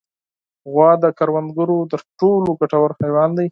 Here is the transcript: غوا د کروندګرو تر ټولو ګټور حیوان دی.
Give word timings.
غوا 0.71 0.91
د 1.03 1.05
کروندګرو 1.17 1.79
تر 1.91 2.01
ټولو 2.19 2.49
ګټور 2.59 2.91
حیوان 3.01 3.29
دی. 3.37 3.47